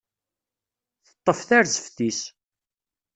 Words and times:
Teṭṭef 1.05 1.39
tarzeft-is. 1.47 2.19